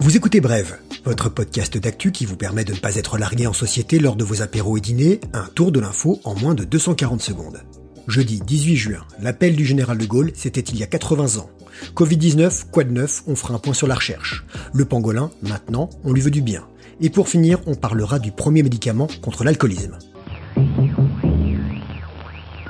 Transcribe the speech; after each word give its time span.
Vous 0.00 0.16
écoutez 0.16 0.40
Brève, 0.40 0.78
votre 1.04 1.28
podcast 1.28 1.76
d'actu 1.78 2.12
qui 2.12 2.24
vous 2.24 2.36
permet 2.36 2.64
de 2.64 2.72
ne 2.72 2.78
pas 2.78 2.96
être 2.96 3.18
largué 3.18 3.46
en 3.46 3.52
société 3.52 3.98
lors 3.98 4.16
de 4.16 4.24
vos 4.24 4.42
apéros 4.42 4.76
et 4.76 4.80
dîners, 4.80 5.20
un 5.32 5.46
tour 5.54 5.72
de 5.72 5.80
l'info 5.80 6.20
en 6.24 6.34
moins 6.34 6.54
de 6.54 6.64
240 6.64 7.20
secondes. 7.20 7.62
Jeudi 8.06 8.40
18 8.40 8.76
juin, 8.76 9.04
l'appel 9.20 9.56
du 9.56 9.66
général 9.66 9.98
de 9.98 10.06
Gaulle, 10.06 10.30
c'était 10.34 10.60
il 10.60 10.78
y 10.78 10.82
a 10.82 10.86
80 10.86 11.38
ans. 11.38 11.50
Covid-19, 11.94 12.70
quoi 12.70 12.84
de 12.84 12.92
neuf, 12.92 13.22
on 13.26 13.36
fera 13.36 13.54
un 13.54 13.58
point 13.58 13.74
sur 13.74 13.86
la 13.86 13.94
recherche. 13.94 14.44
Le 14.72 14.84
pangolin, 14.84 15.30
maintenant, 15.42 15.90
on 16.04 16.12
lui 16.12 16.20
veut 16.20 16.30
du 16.30 16.42
bien. 16.42 16.64
Et 17.00 17.10
pour 17.10 17.28
finir, 17.28 17.60
on 17.66 17.74
parlera 17.74 18.18
du 18.18 18.32
premier 18.32 18.62
médicament 18.62 19.08
contre 19.20 19.44
l'alcoolisme. 19.44 19.98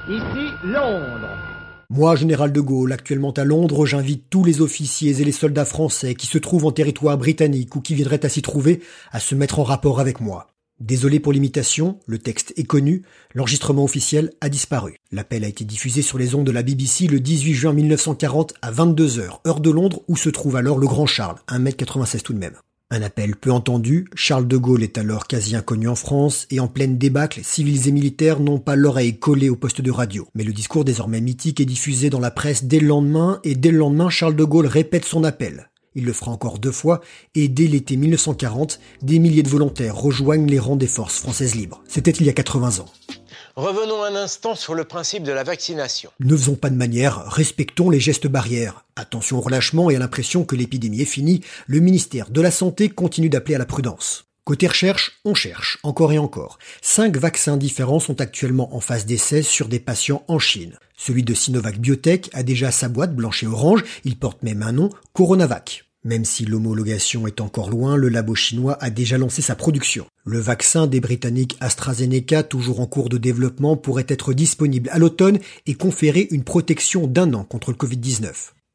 Ici 0.09 0.49
Londres. 0.65 1.28
Moi, 1.91 2.16
général 2.16 2.52
de 2.52 2.61
Gaulle, 2.61 2.93
actuellement 2.93 3.30
à 3.30 3.45
Londres, 3.45 3.86
j'invite 3.86 4.25
tous 4.29 4.45
les 4.45 4.61
officiers 4.61 5.23
et 5.23 5.24
les 5.24 5.33
soldats 5.33 5.65
français 5.65 6.15
qui 6.15 6.27
se 6.27 6.37
trouvent 6.37 6.66
en 6.66 6.70
territoire 6.70 7.16
britannique 7.16 7.74
ou 7.77 7.80
qui 7.80 7.95
viendraient 7.95 8.27
à 8.27 8.29
s'y 8.29 8.42
trouver 8.42 8.83
à 9.10 9.20
se 9.20 9.34
mettre 9.34 9.59
en 9.59 9.62
rapport 9.62 9.98
avec 9.98 10.20
moi. 10.20 10.48
Désolé 10.80 11.19
pour 11.19 11.32
l'imitation, 11.32 11.98
le 12.05 12.19
texte 12.19 12.52
est 12.59 12.65
connu, 12.65 13.05
l'enregistrement 13.34 13.84
officiel 13.84 14.34
a 14.43 14.51
disparu. 14.51 14.98
L'appel 15.12 15.45
a 15.45 15.48
été 15.48 15.65
diffusé 15.65 16.02
sur 16.02 16.19
les 16.19 16.34
ondes 16.34 16.46
de 16.46 16.52
la 16.52 16.62
BBC 16.62 17.06
le 17.06 17.20
18 17.20 17.55
juin 17.55 17.73
1940 17.73 18.52
à 18.60 18.70
22h, 18.70 19.38
heure 19.46 19.60
de 19.60 19.70
Londres, 19.70 20.02
où 20.09 20.16
se 20.18 20.29
trouve 20.29 20.57
alors 20.57 20.77
le 20.77 20.87
grand 20.87 21.07
Charles, 21.07 21.38
1m96 21.48 22.20
tout 22.20 22.34
de 22.34 22.38
même. 22.38 22.57
Un 22.91 23.02
appel 23.02 23.37
peu 23.37 23.52
entendu, 23.52 24.06
Charles 24.15 24.48
de 24.48 24.56
Gaulle 24.56 24.83
est 24.83 24.96
alors 24.96 25.27
quasi 25.27 25.55
inconnu 25.55 25.88
en 25.88 25.95
France 25.95 26.46
et 26.51 26.59
en 26.59 26.69
pleine 26.69 26.96
débâcle, 26.96 27.41
civils 27.42 27.87
et 27.87 27.92
militaires 27.92 28.41
n'ont 28.41 28.60
pas 28.60 28.77
l'oreille 28.77 29.19
collée 29.19 29.51
au 29.51 29.56
poste 29.56 29.83
de 29.83 29.91
radio. 29.91 30.27
Mais 30.34 30.42
le 30.42 30.55
discours 30.55 30.87
désormais 30.87 31.20
mythique 31.20 31.60
est 31.60 31.66
diffusé 31.66 32.09
dans 32.09 32.19
la 32.19 32.30
presse 32.30 32.65
dès 32.65 32.80
le 32.80 32.87
lendemain 32.87 33.41
et 33.45 33.56
dès 33.56 33.73
le 33.73 33.77
lendemain 33.77 34.09
Charles 34.09 34.37
de 34.37 34.45
Gaulle 34.45 34.66
répète 34.66 35.05
son 35.05 35.23
appel. 35.23 35.69
Il 35.96 36.06
le 36.06 36.15
fera 36.15 36.30
encore 36.30 36.59
deux 36.59 36.73
fois 36.73 37.02
et 37.35 37.48
dès 37.48 37.66
l'été 37.66 37.98
1940, 37.98 38.80
des 39.02 39.18
milliers 39.18 39.43
de 39.43 39.51
volontaires 39.51 39.95
rejoignent 39.95 40.48
les 40.48 40.59
rangs 40.59 40.76
des 40.76 40.87
forces 40.87 41.18
françaises 41.18 41.57
libres. 41.57 41.82
C'était 41.88 42.13
il 42.13 42.24
y 42.24 42.30
a 42.30 42.32
80 42.32 42.79
ans. 42.79 42.88
Revenons 43.59 44.04
un 44.04 44.14
instant 44.14 44.54
sur 44.54 44.76
le 44.76 44.84
principe 44.84 45.24
de 45.24 45.32
la 45.32 45.42
vaccination. 45.42 46.12
Ne 46.20 46.37
faisons 46.37 46.54
pas 46.54 46.70
de 46.70 46.76
manière, 46.76 47.24
respectons 47.26 47.90
les 47.90 47.98
gestes 47.98 48.28
barrières. 48.28 48.84
Attention 48.95 49.38
au 49.38 49.40
relâchement 49.40 49.90
et 49.90 49.96
à 49.96 49.98
l'impression 49.98 50.45
que 50.45 50.54
l'épidémie 50.54 51.01
est 51.01 51.04
finie, 51.04 51.40
le 51.66 51.80
ministère 51.80 52.30
de 52.30 52.40
la 52.40 52.52
Santé 52.52 52.88
continue 52.88 53.30
d'appeler 53.30 53.56
à 53.56 53.59
la 53.59 53.66
prudence. 53.66 54.26
Côté 54.45 54.68
recherche, 54.68 55.18
on 55.24 55.34
cherche, 55.34 55.79
encore 55.82 56.12
et 56.12 56.18
encore. 56.18 56.60
Cinq 56.82 57.16
vaccins 57.16 57.56
différents 57.56 57.98
sont 57.98 58.20
actuellement 58.20 58.76
en 58.76 58.80
phase 58.80 59.06
d'essai 59.06 59.42
sur 59.42 59.66
des 59.66 59.80
patients 59.80 60.23
en 60.29 60.38
Chine. 60.38 60.79
Celui 60.96 61.24
de 61.24 61.34
Sinovac 61.34 61.80
Biotech 61.80 62.30
a 62.34 62.45
déjà 62.45 62.70
sa 62.70 62.88
boîte 62.88 63.16
blanche 63.16 63.42
et 63.42 63.48
orange, 63.48 63.82
il 64.04 64.16
porte 64.16 64.44
même 64.44 64.62
un 64.62 64.70
nom, 64.70 64.91
Coronavac. 65.14 65.88
Même 66.09 66.25
si 66.25 66.47
l'homologation 66.47 67.26
est 67.26 67.38
encore 67.38 67.69
loin, 67.69 67.94
le 67.94 68.09
labo 68.09 68.34
chinois 68.34 68.78
a 68.81 68.88
déjà 68.88 69.19
lancé 69.19 69.42
sa 69.42 69.54
production. 69.54 70.06
Le 70.25 70.38
vaccin 70.38 70.87
des 70.87 71.00
Britanniques 71.00 71.59
AstraZeneca, 71.60 72.44
toujours 72.44 72.81
en 72.81 72.87
cours 72.87 73.10
de 73.10 73.19
développement, 73.19 73.76
pourrait 73.76 74.06
être 74.09 74.32
disponible 74.32 74.88
à 74.91 74.98
l'automne 74.98 75.38
et 75.66 75.75
conférer 75.75 76.26
une 76.31 76.44
protection 76.44 77.06
d'un 77.06 77.34
an 77.34 77.44
contre 77.44 77.72
le 77.72 77.76
Covid-19. 77.76 78.32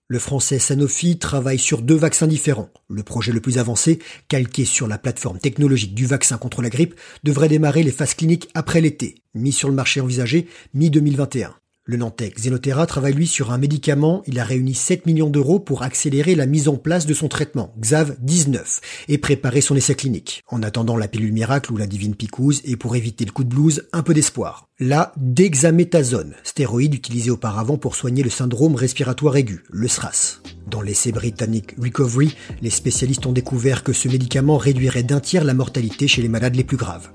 Le 0.10 0.20
français 0.20 0.60
Sanofi 0.60 1.18
travaille 1.18 1.58
sur 1.58 1.82
deux 1.82 1.96
vaccins 1.96 2.28
différents. 2.28 2.70
Le 2.88 3.02
projet 3.02 3.32
le 3.32 3.42
plus 3.42 3.58
avancé, 3.58 3.98
calqué 4.28 4.64
sur 4.64 4.88
la 4.88 5.00
plateforme 5.00 5.40
technologique 5.40 5.96
du 5.96 6.06
vaccin 6.06 6.38
contre 6.38 6.62
la 6.62 6.70
grippe, 6.70 6.94
devrait 7.24 7.50
démarrer 7.50 7.82
les 7.82 7.92
phases 7.92 8.14
cliniques 8.14 8.50
après 8.54 8.80
l'été, 8.80 9.16
mis 9.34 9.54
sur 9.54 9.70
le 9.70 9.76
marché 9.76 10.02
envisagé 10.02 10.48
mi-2021. 10.76 11.50
Le 11.86 11.98
Nantais 11.98 12.30
Xenotera 12.30 12.86
travaille 12.86 13.12
lui 13.12 13.28
sur 13.28 13.52
un 13.52 13.58
médicament, 13.58 14.24
il 14.26 14.40
a 14.40 14.46
réuni 14.46 14.74
7 14.74 15.06
millions 15.06 15.30
d'euros 15.30 15.60
pour 15.60 15.84
accélérer 15.84 16.34
la 16.34 16.46
mise 16.46 16.70
en 16.70 16.78
place 16.78 17.06
de 17.06 17.14
son 17.14 17.28
traitement, 17.28 17.76
XAV 17.78 18.16
19, 18.22 18.80
et 19.10 19.18
préparer 19.18 19.60
son 19.60 19.76
essai 19.76 19.94
clinique. 19.94 20.44
En 20.48 20.64
attendant 20.64 20.96
la 20.96 21.10
pilule 21.10 21.34
miracle 21.34 21.74
ou 21.74 21.76
la 21.76 21.86
divine 21.86 22.16
picouse, 22.16 22.62
et 22.64 22.78
pour 22.78 22.96
éviter 22.96 23.26
le 23.26 23.34
coup 23.34 23.44
de 23.44 23.50
blues, 23.50 23.86
un 23.92 24.02
peu 24.02 24.14
d'espoir. 24.14 24.70
La 24.80 25.12
dexaméthasone, 25.18 26.36
stéroïde 26.46 26.96
utilisé 26.96 27.32
auparavant 27.32 27.76
pour 27.76 27.96
soigner 27.96 28.24
le 28.24 28.30
syndrome 28.30 28.76
respiratoire 28.76 29.36
aigu, 29.36 29.66
le 29.70 29.90
SRAS. 29.90 30.40
Dans 30.68 30.82
l'essai 30.82 31.12
britannique 31.12 31.76
Recovery, 31.78 32.34
les 32.62 32.70
spécialistes 32.70 33.26
ont 33.26 33.34
découvert 33.34 33.84
que 33.84 33.92
ce 33.92 34.08
médicament 34.08 34.56
réduirait 34.56 35.04
d'un 35.04 35.20
tiers 35.20 35.44
la 35.44 35.54
mortalité 35.54 36.08
chez 36.08 36.22
les 36.22 36.30
malades 36.30 36.56
les 36.56 36.64
plus 36.64 36.78
graves. 36.78 37.10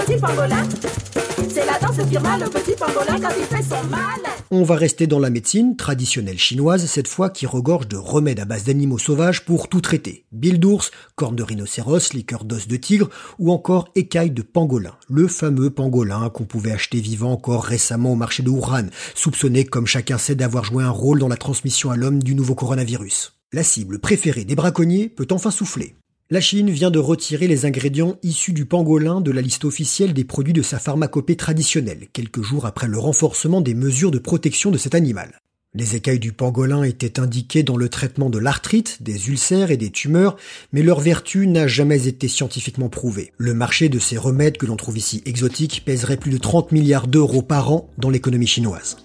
Petit 0.00 0.18
pangolin, 0.18 0.66
c'est 1.48 1.66
la 1.66 1.78
danse 1.78 1.96
petit 1.96 2.74
pangolin 2.74 3.20
quand 3.20 3.34
il 3.38 3.44
fait 3.44 3.62
son 3.62 3.86
mal. 3.88 4.20
On 4.50 4.62
va 4.62 4.74
rester 4.76 5.06
dans 5.06 5.18
la 5.18 5.28
médecine 5.28 5.76
traditionnelle 5.76 6.38
chinoise, 6.38 6.86
cette 6.86 7.06
fois 7.06 7.28
qui 7.28 7.44
regorge 7.44 7.86
de 7.86 7.98
remèdes 7.98 8.40
à 8.40 8.46
base 8.46 8.64
d'animaux 8.64 8.96
sauvages 8.96 9.44
pour 9.44 9.68
tout 9.68 9.82
traiter. 9.82 10.24
Bile 10.32 10.58
d'ours, 10.58 10.90
cornes 11.16 11.36
de 11.36 11.42
rhinocéros, 11.42 12.14
liqueur 12.14 12.44
d'os 12.44 12.66
de 12.66 12.76
tigre 12.76 13.10
ou 13.38 13.52
encore 13.52 13.90
écailles 13.94 14.30
de 14.30 14.42
pangolin. 14.42 14.94
Le 15.10 15.28
fameux 15.28 15.68
pangolin 15.68 16.30
qu'on 16.30 16.44
pouvait 16.44 16.72
acheter 16.72 17.00
vivant 17.00 17.32
encore 17.32 17.64
récemment 17.64 18.12
au 18.12 18.16
marché 18.16 18.42
de 18.42 18.48
Wuhan, 18.48 18.86
soupçonné 19.14 19.66
comme 19.66 19.86
chacun 19.86 20.16
sait 20.16 20.34
d'avoir 20.34 20.64
joué 20.64 20.82
un 20.82 20.90
rôle 20.90 21.18
dans 21.18 21.28
la 21.28 21.36
transmission 21.36 21.90
à 21.90 21.96
l'homme 21.96 22.22
du 22.22 22.34
nouveau 22.34 22.54
coronavirus. 22.54 23.34
La 23.52 23.62
cible 23.62 23.98
préférée 23.98 24.44
des 24.44 24.54
braconniers 24.54 25.10
peut 25.10 25.28
enfin 25.30 25.50
souffler. 25.50 25.94
La 26.32 26.40
Chine 26.40 26.70
vient 26.70 26.92
de 26.92 27.00
retirer 27.00 27.48
les 27.48 27.66
ingrédients 27.66 28.16
issus 28.22 28.52
du 28.52 28.64
pangolin 28.64 29.20
de 29.20 29.32
la 29.32 29.42
liste 29.42 29.64
officielle 29.64 30.12
des 30.12 30.22
produits 30.22 30.52
de 30.52 30.62
sa 30.62 30.78
pharmacopée 30.78 31.34
traditionnelle, 31.34 32.06
quelques 32.12 32.40
jours 32.40 32.66
après 32.66 32.86
le 32.86 33.00
renforcement 33.00 33.60
des 33.60 33.74
mesures 33.74 34.12
de 34.12 34.20
protection 34.20 34.70
de 34.70 34.78
cet 34.78 34.94
animal. 34.94 35.40
Les 35.74 35.96
écailles 35.96 36.20
du 36.20 36.32
pangolin 36.32 36.84
étaient 36.84 37.18
indiquées 37.18 37.64
dans 37.64 37.76
le 37.76 37.88
traitement 37.88 38.30
de 38.30 38.38
l'arthrite, 38.38 39.02
des 39.02 39.28
ulcères 39.28 39.72
et 39.72 39.76
des 39.76 39.90
tumeurs, 39.90 40.36
mais 40.72 40.84
leur 40.84 41.00
vertu 41.00 41.48
n'a 41.48 41.66
jamais 41.66 42.06
été 42.06 42.28
scientifiquement 42.28 42.88
prouvée. 42.88 43.32
Le 43.36 43.52
marché 43.52 43.88
de 43.88 43.98
ces 43.98 44.16
remèdes 44.16 44.56
que 44.56 44.66
l'on 44.66 44.76
trouve 44.76 44.98
ici 44.98 45.22
exotiques 45.26 45.82
pèserait 45.84 46.16
plus 46.16 46.30
de 46.30 46.38
30 46.38 46.70
milliards 46.70 47.08
d'euros 47.08 47.42
par 47.42 47.72
an 47.72 47.90
dans 47.98 48.10
l'économie 48.10 48.46
chinoise. 48.46 48.98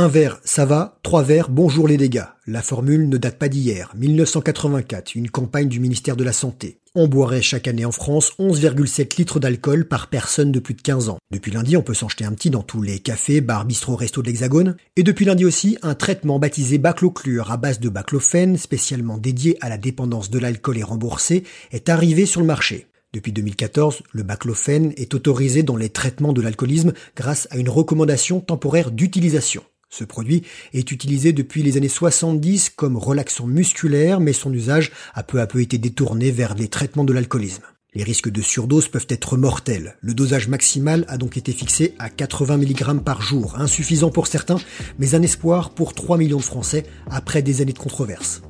Un 0.00 0.08
verre, 0.08 0.40
ça 0.44 0.64
va. 0.64 0.98
Trois 1.02 1.22
verres, 1.22 1.50
bonjour 1.50 1.86
les 1.86 1.98
dégâts. 1.98 2.24
La 2.46 2.62
formule 2.62 3.10
ne 3.10 3.18
date 3.18 3.38
pas 3.38 3.50
d'hier. 3.50 3.92
1984, 3.98 5.14
une 5.14 5.28
campagne 5.28 5.68
du 5.68 5.78
ministère 5.78 6.16
de 6.16 6.24
la 6.24 6.32
Santé. 6.32 6.78
On 6.94 7.06
boirait 7.06 7.42
chaque 7.42 7.68
année 7.68 7.84
en 7.84 7.92
France 7.92 8.32
11,7 8.38 9.18
litres 9.18 9.40
d'alcool 9.40 9.86
par 9.86 10.06
personne 10.06 10.52
de 10.52 10.58
plus 10.58 10.72
de 10.72 10.80
15 10.80 11.10
ans. 11.10 11.18
Depuis 11.30 11.52
lundi, 11.52 11.76
on 11.76 11.82
peut 11.82 11.92
s'en 11.92 12.08
jeter 12.08 12.24
un 12.24 12.32
petit 12.32 12.48
dans 12.48 12.62
tous 12.62 12.80
les 12.80 12.98
cafés, 13.00 13.42
bars, 13.42 13.66
bistrots, 13.66 13.96
restos 13.96 14.22
de 14.22 14.28
l'Hexagone. 14.28 14.74
Et 14.96 15.02
depuis 15.02 15.26
lundi 15.26 15.44
aussi, 15.44 15.76
un 15.82 15.94
traitement 15.94 16.38
baptisé 16.38 16.78
bacloclure 16.78 17.50
à 17.50 17.58
base 17.58 17.78
de 17.78 17.90
baclofène, 17.90 18.56
spécialement 18.56 19.18
dédié 19.18 19.58
à 19.60 19.68
la 19.68 19.76
dépendance 19.76 20.30
de 20.30 20.38
l'alcool 20.38 20.78
et 20.78 20.82
remboursé, 20.82 21.44
est 21.72 21.90
arrivé 21.90 22.24
sur 22.24 22.40
le 22.40 22.46
marché. 22.46 22.86
Depuis 23.12 23.32
2014, 23.32 24.02
le 24.12 24.22
baclofène 24.22 24.94
est 24.96 25.12
autorisé 25.12 25.62
dans 25.62 25.76
les 25.76 25.90
traitements 25.90 26.32
de 26.32 26.40
l'alcoolisme 26.40 26.94
grâce 27.16 27.48
à 27.50 27.58
une 27.58 27.68
recommandation 27.68 28.40
temporaire 28.40 28.92
d'utilisation. 28.92 29.62
Ce 29.92 30.04
produit 30.04 30.44
est 30.72 30.92
utilisé 30.92 31.32
depuis 31.32 31.64
les 31.64 31.76
années 31.76 31.88
70 31.88 32.70
comme 32.76 32.96
relaxant 32.96 33.48
musculaire, 33.48 34.20
mais 34.20 34.32
son 34.32 34.52
usage 34.52 34.92
a 35.14 35.24
peu 35.24 35.40
à 35.40 35.48
peu 35.48 35.60
été 35.60 35.78
détourné 35.78 36.30
vers 36.30 36.54
les 36.54 36.68
traitements 36.68 37.02
de 37.02 37.12
l'alcoolisme. 37.12 37.64
Les 37.92 38.04
risques 38.04 38.30
de 38.30 38.40
surdose 38.40 38.86
peuvent 38.86 39.08
être 39.08 39.36
mortels. 39.36 39.96
Le 40.00 40.14
dosage 40.14 40.46
maximal 40.46 41.04
a 41.08 41.18
donc 41.18 41.36
été 41.36 41.50
fixé 41.50 41.96
à 41.98 42.08
80 42.08 42.58
mg 42.58 43.00
par 43.02 43.20
jour, 43.20 43.56
insuffisant 43.58 44.10
pour 44.10 44.28
certains, 44.28 44.60
mais 45.00 45.16
un 45.16 45.22
espoir 45.22 45.70
pour 45.70 45.92
3 45.92 46.18
millions 46.18 46.38
de 46.38 46.42
Français 46.42 46.86
après 47.10 47.42
des 47.42 47.60
années 47.60 47.72
de 47.72 47.78
controverses. 47.78 48.42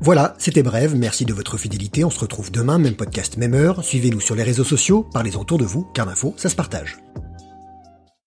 Voilà, 0.00 0.34
c'était 0.38 0.64
bref, 0.64 0.92
merci 0.96 1.24
de 1.24 1.32
votre 1.32 1.56
fidélité, 1.56 2.04
on 2.04 2.10
se 2.10 2.18
retrouve 2.18 2.50
demain, 2.50 2.78
même 2.78 2.96
podcast, 2.96 3.36
même 3.36 3.54
heure, 3.54 3.84
suivez-nous 3.84 4.20
sur 4.20 4.34
les 4.34 4.42
réseaux 4.42 4.64
sociaux, 4.64 5.06
parlez 5.12 5.36
autour 5.36 5.58
de 5.58 5.64
vous, 5.64 5.86
car 5.94 6.06
l'info, 6.06 6.34
ça 6.36 6.48
se 6.48 6.56
partage. 6.56 6.98